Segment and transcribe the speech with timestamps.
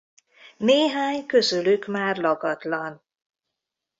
[0.57, 3.03] Néhány közülük már lakatlan.